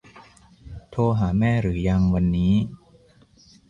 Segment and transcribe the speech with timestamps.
[0.89, 2.53] โทรหาแม่หรือยังวันนี้